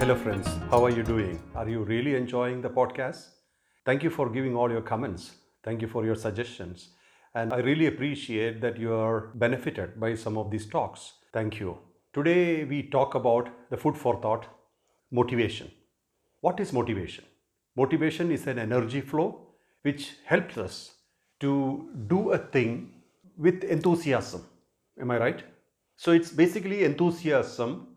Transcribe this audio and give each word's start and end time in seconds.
How 0.00 0.82
are 0.82 0.90
you 0.90 1.02
doing? 1.02 1.38
Are 1.54 1.68
you 1.68 1.80
really 1.84 2.14
enjoying 2.14 2.62
the 2.62 2.70
podcast? 2.70 3.26
Thank 3.84 4.02
you 4.02 4.08
for 4.08 4.30
giving 4.30 4.56
all 4.56 4.70
your 4.70 4.80
comments. 4.80 5.32
Thank 5.62 5.82
you 5.82 5.88
for 5.88 6.06
your 6.06 6.14
suggestions. 6.14 6.88
And 7.34 7.52
I 7.52 7.58
really 7.58 7.86
appreciate 7.86 8.62
that 8.62 8.78
you 8.78 8.94
are 8.94 9.30
benefited 9.34 10.00
by 10.00 10.14
some 10.14 10.38
of 10.38 10.50
these 10.50 10.64
talks. 10.64 11.12
Thank 11.34 11.60
you. 11.60 11.76
Today 12.14 12.64
we 12.64 12.84
talk 12.84 13.14
about 13.14 13.50
the 13.68 13.76
food 13.76 13.94
for 13.94 14.18
thought 14.22 14.46
motivation. 15.12 15.70
What 16.40 16.60
is 16.60 16.72
motivation? 16.72 17.26
Motivation 17.76 18.32
is 18.32 18.46
an 18.46 18.58
energy 18.58 19.02
flow 19.02 19.48
which 19.82 20.14
helps 20.24 20.56
us 20.56 20.94
to 21.40 21.90
do 22.06 22.30
a 22.30 22.38
thing 22.38 22.90
with 23.36 23.64
enthusiasm. 23.64 24.46
Am 24.98 25.10
I 25.10 25.18
right? 25.18 25.44
So 25.98 26.12
it's 26.12 26.30
basically 26.30 26.84
enthusiasm 26.84 27.89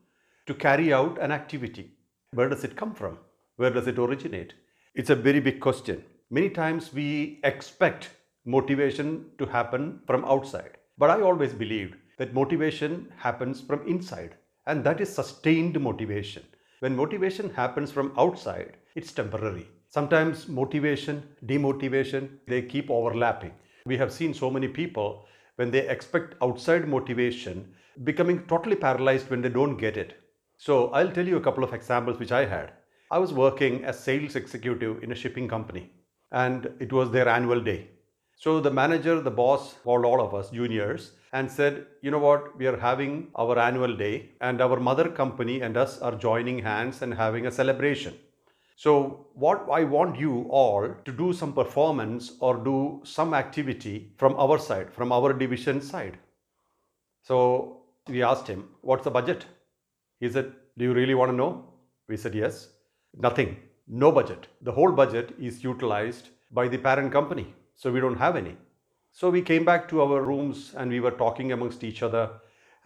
to 0.45 0.53
carry 0.53 0.91
out 0.93 1.17
an 1.19 1.31
activity. 1.31 1.91
Where 2.31 2.49
does 2.49 2.63
it 2.63 2.75
come 2.75 2.93
from? 2.93 3.17
Where 3.55 3.69
does 3.69 3.87
it 3.87 3.99
originate? 3.99 4.53
It's 4.95 5.09
a 5.09 5.15
very 5.15 5.39
big 5.39 5.59
question. 5.59 6.03
Many 6.29 6.49
times 6.49 6.93
we 6.93 7.39
expect 7.43 8.09
motivation 8.45 9.25
to 9.37 9.45
happen 9.45 10.01
from 10.05 10.25
outside. 10.25 10.77
But 10.97 11.09
I 11.09 11.21
always 11.21 11.53
believed 11.53 11.95
that 12.17 12.33
motivation 12.33 13.11
happens 13.17 13.61
from 13.61 13.87
inside, 13.87 14.35
and 14.67 14.83
that 14.83 15.01
is 15.01 15.13
sustained 15.13 15.79
motivation. 15.79 16.43
When 16.79 16.95
motivation 16.95 17.49
happens 17.51 17.91
from 17.91 18.13
outside, 18.17 18.77
it's 18.95 19.11
temporary. 19.11 19.67
Sometimes 19.89 20.47
motivation, 20.47 21.23
demotivation, 21.45 22.29
they 22.47 22.61
keep 22.61 22.89
overlapping. 22.89 23.53
We 23.85 23.97
have 23.97 24.11
seen 24.11 24.33
so 24.33 24.49
many 24.49 24.67
people 24.67 25.25
when 25.55 25.71
they 25.71 25.87
expect 25.87 26.35
outside 26.41 26.87
motivation 26.87 27.73
becoming 28.03 28.45
totally 28.47 28.75
paralyzed 28.75 29.29
when 29.29 29.41
they 29.41 29.49
don't 29.49 29.77
get 29.77 29.97
it. 29.97 30.19
So 30.65 30.87
I'll 30.91 31.11
tell 31.11 31.27
you 31.27 31.35
a 31.35 31.41
couple 31.41 31.65
of 31.65 31.73
examples 31.73 32.19
which 32.19 32.31
I 32.31 32.45
had. 32.45 32.71
I 33.11 33.17
was 33.17 33.33
working 33.33 33.83
as 33.83 33.99
sales 33.99 34.37
executive 34.37 35.03
in 35.03 35.11
a 35.11 35.15
shipping 35.21 35.45
company 35.45 35.91
and 36.31 36.69
it 36.79 36.93
was 36.93 37.11
their 37.11 37.27
annual 37.27 37.59
day. 37.59 37.89
So 38.37 38.61
the 38.61 38.71
manager, 38.71 39.19
the 39.19 39.29
boss 39.29 39.73
called 39.83 40.05
all 40.05 40.21
of 40.21 40.33
us 40.33 40.51
juniors 40.51 41.11
and 41.33 41.51
said, 41.51 41.87
you 42.01 42.11
know 42.11 42.19
what, 42.19 42.57
we 42.57 42.65
are 42.67 42.77
having 42.77 43.27
our 43.35 43.59
annual 43.59 43.93
day 43.93 44.29
and 44.39 44.61
our 44.61 44.79
mother 44.79 45.09
company 45.09 45.59
and 45.59 45.75
us 45.75 45.99
are 45.99 46.15
joining 46.15 46.59
hands 46.59 47.01
and 47.01 47.13
having 47.13 47.45
a 47.45 47.51
celebration. 47.51 48.13
So 48.77 49.27
what 49.33 49.67
I 49.69 49.83
want 49.83 50.17
you 50.17 50.47
all 50.49 50.95
to 51.03 51.11
do 51.11 51.33
some 51.33 51.51
performance 51.51 52.37
or 52.39 52.55
do 52.55 53.01
some 53.03 53.33
activity 53.33 54.13
from 54.15 54.33
our 54.37 54.57
side, 54.57 54.93
from 54.93 55.11
our 55.11 55.33
division 55.33 55.81
side. 55.81 56.19
So 57.21 57.81
we 58.07 58.23
asked 58.23 58.47
him, 58.47 58.69
what's 58.79 59.03
the 59.03 59.11
budget? 59.11 59.45
He 60.23 60.29
said, 60.29 60.53
do 60.77 60.85
you 60.85 60.93
really 60.93 61.15
want 61.15 61.31
to 61.31 61.35
know? 61.35 61.65
We 62.07 62.15
said, 62.15 62.33
yes. 62.33 62.69
Nothing. 63.13 63.57
No 63.89 64.09
budget. 64.09 64.47
The 64.61 64.71
whole 64.71 64.93
budget 64.93 65.35
is 65.37 65.65
utilized 65.65 66.29
by 66.49 66.69
the 66.69 66.77
parent 66.77 67.11
company. 67.11 67.53
So 67.75 67.91
we 67.91 67.99
don't 67.99 68.17
have 68.17 68.37
any. 68.37 68.55
So 69.11 69.29
we 69.29 69.41
came 69.41 69.65
back 69.65 69.89
to 69.89 70.01
our 70.01 70.21
rooms 70.21 70.73
and 70.77 70.89
we 70.89 71.01
were 71.01 71.11
talking 71.11 71.51
amongst 71.51 71.83
each 71.83 72.01
other. 72.01 72.29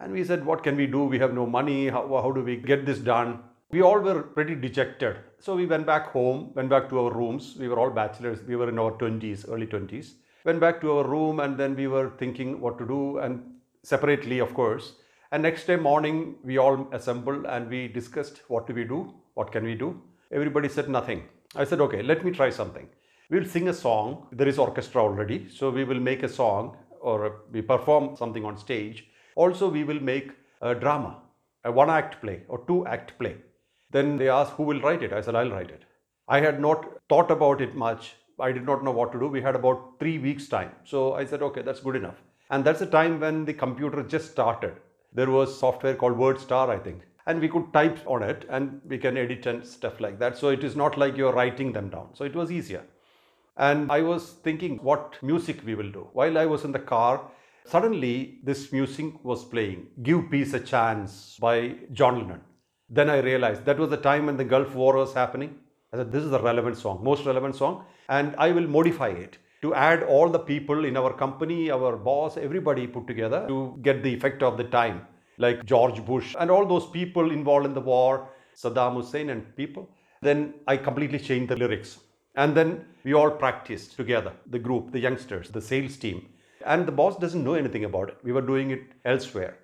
And 0.00 0.12
we 0.12 0.24
said, 0.24 0.44
what 0.44 0.64
can 0.64 0.76
we 0.76 0.88
do? 0.88 1.04
We 1.04 1.20
have 1.20 1.32
no 1.32 1.46
money. 1.46 1.88
How, 1.88 2.08
how 2.08 2.32
do 2.32 2.42
we 2.42 2.56
get 2.56 2.84
this 2.84 2.98
done? 2.98 3.38
We 3.70 3.82
all 3.82 4.00
were 4.00 4.20
pretty 4.22 4.56
dejected. 4.56 5.18
So 5.38 5.54
we 5.54 5.66
went 5.66 5.86
back 5.86 6.10
home, 6.10 6.50
went 6.56 6.70
back 6.70 6.88
to 6.88 6.98
our 7.04 7.12
rooms. 7.12 7.54
We 7.56 7.68
were 7.68 7.78
all 7.78 7.90
bachelors. 7.90 8.42
We 8.42 8.56
were 8.56 8.68
in 8.68 8.80
our 8.80 8.90
20s, 8.90 9.48
early 9.48 9.68
20s. 9.68 10.14
Went 10.44 10.58
back 10.58 10.80
to 10.80 10.90
our 10.98 11.06
room 11.06 11.38
and 11.38 11.56
then 11.56 11.76
we 11.76 11.86
were 11.86 12.10
thinking 12.18 12.60
what 12.60 12.78
to 12.78 12.86
do 12.86 13.18
and 13.18 13.44
separately, 13.84 14.40
of 14.40 14.54
course. 14.54 14.94
And 15.30 15.42
next 15.42 15.66
day 15.66 15.76
morning, 15.76 16.36
we 16.42 16.56
all 16.56 16.88
assembled 16.90 17.44
and 17.44 17.68
we 17.68 17.86
discussed 17.86 18.40
what 18.48 18.66
do 18.66 18.72
we 18.72 18.84
do? 18.84 19.12
What 19.34 19.52
can 19.52 19.62
we 19.62 19.74
do? 19.74 20.00
Everybody 20.32 20.70
said 20.70 20.88
nothing. 20.88 21.24
I 21.54 21.64
said, 21.64 21.82
okay, 21.82 22.02
let 22.02 22.24
me 22.24 22.30
try 22.30 22.48
something. 22.48 22.88
We'll 23.28 23.44
sing 23.44 23.68
a 23.68 23.74
song. 23.74 24.26
There 24.32 24.48
is 24.48 24.58
orchestra 24.58 25.02
already. 25.02 25.50
So 25.50 25.68
we 25.68 25.84
will 25.84 26.00
make 26.00 26.22
a 26.22 26.30
song 26.30 26.78
or 27.02 27.42
we 27.52 27.60
perform 27.60 28.16
something 28.16 28.42
on 28.46 28.56
stage. 28.56 29.06
Also, 29.36 29.68
we 29.68 29.84
will 29.84 30.00
make 30.00 30.32
a 30.62 30.74
drama, 30.74 31.20
a 31.62 31.70
one 31.70 31.90
act 31.90 32.22
play 32.22 32.44
or 32.48 32.64
two 32.66 32.86
act 32.86 33.18
play. 33.18 33.36
Then 33.90 34.16
they 34.16 34.30
asked, 34.30 34.52
who 34.52 34.62
will 34.62 34.80
write 34.80 35.02
it? 35.02 35.12
I 35.12 35.20
said, 35.20 35.34
I'll 35.34 35.50
write 35.50 35.70
it. 35.70 35.84
I 36.26 36.40
had 36.40 36.58
not 36.58 36.86
thought 37.10 37.30
about 37.30 37.60
it 37.60 37.74
much. 37.74 38.14
I 38.40 38.50
did 38.50 38.64
not 38.64 38.82
know 38.82 38.92
what 38.92 39.12
to 39.12 39.18
do. 39.18 39.28
We 39.28 39.42
had 39.42 39.54
about 39.54 39.98
three 39.98 40.16
weeks' 40.16 40.48
time. 40.48 40.70
So 40.84 41.12
I 41.12 41.26
said, 41.26 41.42
okay, 41.42 41.60
that's 41.60 41.80
good 41.80 41.96
enough. 41.96 42.16
And 42.48 42.64
that's 42.64 42.80
the 42.80 42.86
time 42.86 43.20
when 43.20 43.44
the 43.44 43.52
computer 43.52 44.02
just 44.02 44.30
started. 44.30 44.72
There 45.12 45.30
was 45.30 45.58
software 45.58 45.94
called 45.94 46.16
WordStar, 46.16 46.68
I 46.68 46.78
think. 46.78 47.02
And 47.26 47.40
we 47.40 47.48
could 47.48 47.72
type 47.72 47.98
on 48.06 48.22
it 48.22 48.46
and 48.48 48.80
we 48.86 48.98
can 48.98 49.16
edit 49.16 49.44
and 49.46 49.66
stuff 49.66 50.00
like 50.00 50.18
that. 50.18 50.38
So 50.38 50.48
it 50.48 50.64
is 50.64 50.76
not 50.76 50.96
like 50.96 51.16
you're 51.16 51.32
writing 51.32 51.72
them 51.72 51.90
down. 51.90 52.08
So 52.14 52.24
it 52.24 52.34
was 52.34 52.50
easier. 52.50 52.84
And 53.56 53.90
I 53.90 54.02
was 54.02 54.34
thinking 54.44 54.78
what 54.78 55.16
music 55.22 55.60
we 55.64 55.74
will 55.74 55.90
do. 55.90 56.08
While 56.12 56.38
I 56.38 56.46
was 56.46 56.64
in 56.64 56.72
the 56.72 56.78
car, 56.78 57.22
suddenly 57.66 58.38
this 58.44 58.72
music 58.72 59.22
was 59.24 59.44
playing 59.44 59.88
Give 60.02 60.30
Peace 60.30 60.54
a 60.54 60.60
Chance 60.60 61.36
by 61.40 61.74
John 61.92 62.20
Lennon. 62.20 62.40
Then 62.88 63.10
I 63.10 63.18
realized 63.18 63.64
that 63.66 63.78
was 63.78 63.90
the 63.90 63.98
time 63.98 64.26
when 64.26 64.36
the 64.36 64.44
Gulf 64.44 64.74
War 64.74 64.96
was 64.96 65.12
happening. 65.12 65.56
I 65.92 65.98
said, 65.98 66.12
this 66.12 66.22
is 66.22 66.30
the 66.30 66.40
relevant 66.40 66.76
song, 66.76 67.02
most 67.02 67.26
relevant 67.26 67.56
song, 67.56 67.84
and 68.08 68.34
I 68.36 68.52
will 68.52 68.66
modify 68.66 69.08
it 69.08 69.38
to 69.62 69.74
add 69.74 70.02
all 70.02 70.28
the 70.28 70.38
people 70.38 70.84
in 70.84 70.96
our 70.96 71.12
company, 71.12 71.70
our 71.70 71.96
boss, 71.96 72.36
everybody 72.36 72.86
put 72.86 73.06
together 73.06 73.46
to 73.48 73.78
get 73.82 74.02
the 74.02 74.14
effect 74.14 74.42
of 74.42 74.56
the 74.56 74.64
time, 74.64 75.06
like 75.38 75.64
George 75.64 76.04
Bush 76.04 76.34
and 76.38 76.50
all 76.50 76.66
those 76.66 76.86
people 76.86 77.30
involved 77.30 77.66
in 77.66 77.74
the 77.74 77.80
war, 77.80 78.28
Saddam 78.56 78.94
Hussein 78.94 79.30
and 79.30 79.56
people. 79.56 79.88
Then 80.22 80.54
I 80.66 80.76
completely 80.76 81.18
changed 81.18 81.50
the 81.50 81.56
lyrics. 81.56 81.98
And 82.36 82.56
then 82.56 82.84
we 83.04 83.14
all 83.14 83.30
practiced 83.30 83.96
together, 83.96 84.32
the 84.46 84.58
group, 84.58 84.92
the 84.92 85.00
youngsters, 85.00 85.50
the 85.50 85.60
sales 85.60 85.96
team. 85.96 86.28
And 86.64 86.86
the 86.86 86.92
boss 86.92 87.16
doesn't 87.18 87.42
know 87.42 87.54
anything 87.54 87.84
about 87.84 88.10
it. 88.10 88.18
We 88.22 88.32
were 88.32 88.42
doing 88.42 88.70
it 88.70 88.82
elsewhere. 89.04 89.58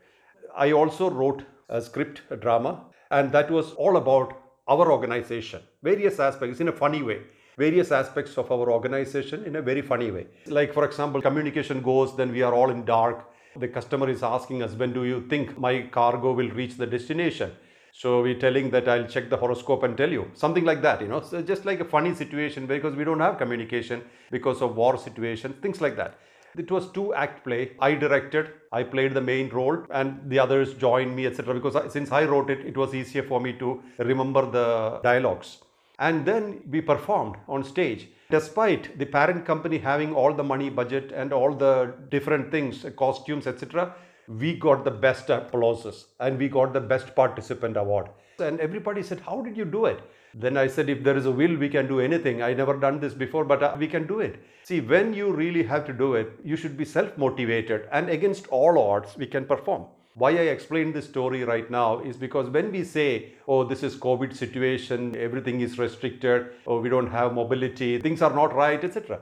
I 0.56 0.72
also 0.72 1.10
wrote 1.10 1.44
a 1.68 1.80
script, 1.80 2.22
a 2.30 2.36
drama, 2.36 2.84
and 3.10 3.30
that 3.32 3.50
was 3.50 3.72
all 3.72 3.96
about 3.96 4.40
our 4.66 4.90
organization, 4.90 5.62
various 5.82 6.18
aspects 6.18 6.60
in 6.60 6.68
a 6.68 6.72
funny 6.72 7.02
way 7.02 7.20
various 7.56 7.92
aspects 7.92 8.36
of 8.36 8.50
our 8.50 8.70
organization 8.70 9.44
in 9.44 9.56
a 9.56 9.62
very 9.62 9.82
funny 9.82 10.10
way. 10.10 10.26
Like, 10.46 10.72
for 10.72 10.84
example, 10.84 11.22
communication 11.22 11.82
goes, 11.82 12.16
then 12.16 12.32
we 12.32 12.42
are 12.42 12.54
all 12.54 12.70
in 12.70 12.84
dark. 12.84 13.30
The 13.56 13.68
customer 13.68 14.08
is 14.08 14.22
asking 14.22 14.62
us, 14.62 14.72
when 14.74 14.92
do 14.92 15.04
you 15.04 15.26
think 15.28 15.58
my 15.58 15.82
cargo 15.82 16.32
will 16.32 16.50
reach 16.50 16.76
the 16.76 16.86
destination? 16.86 17.52
So 17.92 18.22
we're 18.22 18.40
telling 18.40 18.70
that 18.70 18.88
I'll 18.88 19.06
check 19.06 19.30
the 19.30 19.36
horoscope 19.36 19.84
and 19.84 19.96
tell 19.96 20.10
you 20.10 20.28
something 20.34 20.64
like 20.64 20.82
that, 20.82 21.00
you 21.00 21.06
know. 21.06 21.20
So 21.20 21.40
just 21.42 21.64
like 21.64 21.78
a 21.78 21.84
funny 21.84 22.12
situation 22.12 22.66
because 22.66 22.96
we 22.96 23.04
don't 23.04 23.20
have 23.20 23.38
communication 23.38 24.02
because 24.32 24.60
of 24.62 24.74
war 24.74 24.98
situation, 24.98 25.52
things 25.62 25.80
like 25.80 25.96
that. 25.96 26.18
It 26.56 26.70
was 26.70 26.90
two 26.90 27.14
act 27.14 27.44
play. 27.44 27.72
I 27.80 27.94
directed, 27.94 28.50
I 28.72 28.82
played 28.82 29.14
the 29.14 29.20
main 29.20 29.48
role, 29.48 29.78
and 29.90 30.28
the 30.28 30.38
others 30.38 30.74
joined 30.74 31.14
me, 31.14 31.26
etc. 31.26 31.54
Because 31.54 31.76
I, 31.76 31.88
since 31.88 32.12
I 32.12 32.24
wrote 32.24 32.50
it, 32.50 32.66
it 32.66 32.76
was 32.76 32.94
easier 32.94 33.22
for 33.24 33.40
me 33.40 33.52
to 33.54 33.82
remember 33.98 34.48
the 34.50 35.00
dialogues. 35.02 35.58
And 35.98 36.26
then 36.26 36.62
we 36.70 36.80
performed 36.80 37.36
on 37.48 37.64
stage. 37.64 38.08
Despite 38.30 38.98
the 38.98 39.06
parent 39.06 39.44
company 39.44 39.78
having 39.78 40.14
all 40.14 40.34
the 40.34 40.42
money 40.42 40.70
budget 40.70 41.12
and 41.12 41.32
all 41.32 41.54
the 41.54 41.94
different 42.10 42.50
things, 42.50 42.84
costumes, 42.96 43.46
etc., 43.46 43.94
we 44.26 44.58
got 44.58 44.84
the 44.84 44.90
best 44.90 45.30
applauses 45.30 46.06
and 46.18 46.38
we 46.38 46.48
got 46.48 46.72
the 46.72 46.80
best 46.80 47.14
participant 47.14 47.76
award. 47.76 48.08
And 48.38 48.58
everybody 48.60 49.02
said, 49.02 49.20
How 49.20 49.42
did 49.42 49.56
you 49.56 49.64
do 49.64 49.86
it? 49.86 50.00
Then 50.34 50.56
I 50.56 50.66
said, 50.66 50.88
If 50.88 51.04
there 51.04 51.16
is 51.16 51.26
a 51.26 51.30
will, 51.30 51.56
we 51.56 51.68
can 51.68 51.86
do 51.86 52.00
anything. 52.00 52.42
I 52.42 52.54
never 52.54 52.76
done 52.76 52.98
this 52.98 53.14
before, 53.14 53.44
but 53.44 53.62
uh, 53.62 53.76
we 53.78 53.86
can 53.86 54.06
do 54.06 54.20
it. 54.20 54.42
See, 54.64 54.80
when 54.80 55.14
you 55.14 55.32
really 55.32 55.62
have 55.62 55.84
to 55.86 55.92
do 55.92 56.14
it, 56.14 56.32
you 56.42 56.56
should 56.56 56.76
be 56.76 56.84
self 56.84 57.16
motivated 57.16 57.88
and 57.92 58.08
against 58.08 58.48
all 58.48 58.78
odds, 58.78 59.16
we 59.16 59.26
can 59.26 59.44
perform. 59.44 59.86
Why 60.16 60.30
I 60.30 60.42
explain 60.54 60.92
this 60.92 61.08
story 61.08 61.42
right 61.42 61.68
now 61.68 61.98
is 61.98 62.16
because 62.16 62.48
when 62.48 62.70
we 62.70 62.84
say, 62.84 63.32
oh, 63.48 63.64
this 63.64 63.82
is 63.82 63.96
COVID 63.96 64.36
situation, 64.36 65.16
everything 65.16 65.60
is 65.60 65.76
restricted, 65.76 66.52
or 66.66 66.80
we 66.80 66.88
don't 66.88 67.10
have 67.10 67.34
mobility, 67.34 67.98
things 67.98 68.22
are 68.22 68.32
not 68.32 68.54
right, 68.54 68.84
etc. 68.84 69.18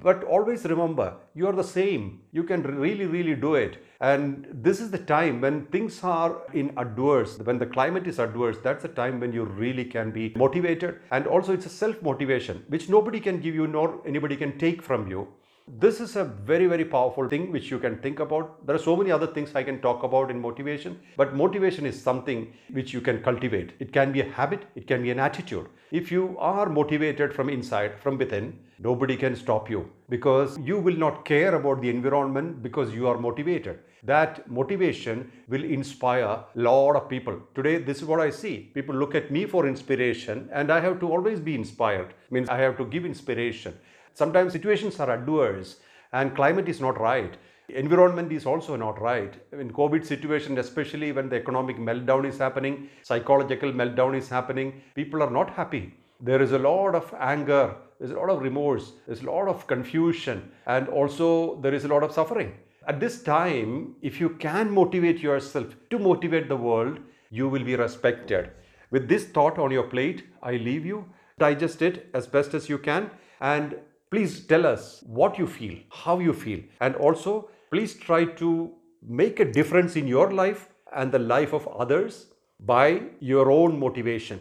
But 0.00 0.24
always 0.24 0.64
remember, 0.64 1.18
you 1.34 1.46
are 1.46 1.52
the 1.52 1.62
same. 1.62 2.22
You 2.32 2.42
can 2.44 2.62
really, 2.62 3.04
really 3.04 3.34
do 3.34 3.54
it. 3.54 3.84
And 4.00 4.46
this 4.50 4.80
is 4.80 4.90
the 4.90 4.98
time 4.98 5.42
when 5.42 5.66
things 5.66 6.02
are 6.02 6.40
in 6.54 6.72
adverse, 6.78 7.38
when 7.40 7.58
the 7.58 7.66
climate 7.66 8.06
is 8.06 8.18
adverse, 8.18 8.56
that's 8.64 8.82
the 8.82 8.88
time 8.88 9.20
when 9.20 9.34
you 9.34 9.44
really 9.44 9.84
can 9.84 10.10
be 10.10 10.32
motivated. 10.36 11.00
And 11.10 11.26
also, 11.26 11.52
it's 11.52 11.66
a 11.66 11.68
self 11.68 12.00
motivation, 12.00 12.64
which 12.68 12.88
nobody 12.88 13.20
can 13.20 13.40
give 13.40 13.54
you, 13.54 13.66
nor 13.66 14.00
anybody 14.06 14.36
can 14.36 14.58
take 14.58 14.80
from 14.80 15.06
you. 15.06 15.28
This 15.66 15.98
is 15.98 16.14
a 16.16 16.24
very, 16.24 16.66
very 16.66 16.84
powerful 16.84 17.26
thing 17.26 17.50
which 17.50 17.70
you 17.70 17.78
can 17.78 17.96
think 17.96 18.20
about. 18.20 18.66
There 18.66 18.76
are 18.76 18.78
so 18.78 18.94
many 18.94 19.10
other 19.10 19.26
things 19.26 19.54
I 19.54 19.62
can 19.62 19.80
talk 19.80 20.02
about 20.02 20.30
in 20.30 20.38
motivation, 20.38 21.00
but 21.16 21.34
motivation 21.34 21.86
is 21.86 21.98
something 21.98 22.52
which 22.70 22.92
you 22.92 23.00
can 23.00 23.22
cultivate. 23.22 23.72
It 23.78 23.90
can 23.90 24.12
be 24.12 24.20
a 24.20 24.30
habit, 24.30 24.66
it 24.74 24.86
can 24.86 25.02
be 25.02 25.10
an 25.10 25.18
attitude. 25.18 25.66
If 25.90 26.12
you 26.12 26.36
are 26.38 26.68
motivated 26.68 27.32
from 27.32 27.48
inside, 27.48 27.98
from 27.98 28.18
within, 28.18 28.58
nobody 28.78 29.16
can 29.16 29.34
stop 29.36 29.70
you 29.70 29.90
because 30.08 30.58
you 30.58 30.78
will 30.78 30.96
not 30.96 31.24
care 31.24 31.54
about 31.54 31.80
the 31.80 31.90
environment 31.90 32.62
because 32.62 32.92
you 32.92 33.08
are 33.08 33.18
motivated. 33.18 33.78
That 34.02 34.50
motivation 34.50 35.32
will 35.48 35.64
inspire 35.64 36.24
a 36.24 36.44
lot 36.54 36.96
of 36.96 37.08
people. 37.08 37.40
Today, 37.54 37.78
this 37.78 37.98
is 37.98 38.04
what 38.04 38.20
I 38.20 38.30
see. 38.30 38.70
People 38.74 38.94
look 38.94 39.14
at 39.14 39.30
me 39.30 39.46
for 39.46 39.66
inspiration, 39.66 40.48
and 40.52 40.70
I 40.70 40.80
have 40.80 41.00
to 41.00 41.10
always 41.10 41.40
be 41.40 41.54
inspired. 41.54 42.12
Means 42.30 42.50
I 42.50 42.58
have 42.58 42.76
to 42.76 42.84
give 42.84 43.06
inspiration. 43.06 43.74
Sometimes 44.12 44.52
situations 44.52 45.00
are 45.00 45.10
adverse 45.10 45.80
and 46.12 46.36
climate 46.36 46.68
is 46.68 46.80
not 46.80 47.00
right. 47.00 47.36
Environment 47.68 48.30
is 48.30 48.46
also 48.46 48.76
not 48.76 49.00
right. 49.00 49.34
In 49.52 49.72
COVID 49.72 50.04
situation, 50.06 50.58
especially 50.58 51.12
when 51.12 51.28
the 51.28 51.36
economic 51.36 51.78
meltdown 51.78 52.28
is 52.28 52.38
happening, 52.38 52.88
psychological 53.02 53.72
meltdown 53.72 54.16
is 54.16 54.28
happening, 54.28 54.82
people 54.94 55.22
are 55.22 55.30
not 55.30 55.50
happy. 55.50 55.94
There 56.20 56.40
is 56.40 56.52
a 56.52 56.58
lot 56.58 56.94
of 56.94 57.12
anger, 57.18 57.74
there's 57.98 58.10
a 58.10 58.14
lot 58.14 58.30
of 58.30 58.42
remorse, 58.42 58.92
there's 59.06 59.22
a 59.22 59.30
lot 59.30 59.48
of 59.48 59.66
confusion, 59.66 60.50
and 60.66 60.88
also 60.88 61.60
there 61.60 61.74
is 61.74 61.84
a 61.84 61.88
lot 61.88 62.02
of 62.02 62.12
suffering. 62.12 62.52
At 62.86 63.00
this 63.00 63.22
time, 63.22 63.96
if 64.02 64.20
you 64.20 64.30
can 64.30 64.70
motivate 64.70 65.20
yourself 65.20 65.74
to 65.90 65.98
motivate 65.98 66.48
the 66.48 66.56
world, 66.56 66.98
you 67.30 67.48
will 67.48 67.64
be 67.64 67.76
respected. 67.76 68.50
With 68.90 69.08
this 69.08 69.24
thought 69.24 69.58
on 69.58 69.70
your 69.70 69.84
plate, 69.84 70.24
I 70.42 70.52
leave 70.52 70.84
you. 70.84 71.06
Digest 71.38 71.82
it 71.82 72.10
as 72.14 72.26
best 72.26 72.54
as 72.54 72.68
you 72.68 72.78
can 72.78 73.10
and 73.40 73.76
Please 74.14 74.46
tell 74.46 74.64
us 74.64 75.02
what 75.08 75.38
you 75.40 75.44
feel, 75.44 75.76
how 75.90 76.20
you 76.20 76.32
feel, 76.32 76.60
and 76.80 76.94
also 76.94 77.48
please 77.72 77.94
try 77.94 78.24
to 78.24 78.70
make 79.02 79.40
a 79.40 79.44
difference 79.44 79.96
in 79.96 80.06
your 80.06 80.30
life 80.30 80.68
and 80.94 81.10
the 81.10 81.18
life 81.18 81.52
of 81.52 81.66
others 81.66 82.26
by 82.60 83.02
your 83.18 83.50
own 83.50 83.76
motivation. 83.76 84.38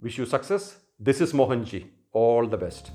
Wish 0.00 0.18
you 0.18 0.26
success. 0.26 0.78
This 0.98 1.20
is 1.20 1.32
Mohanji. 1.32 1.84
All 2.12 2.46
the 2.46 2.58
best. 2.58 2.90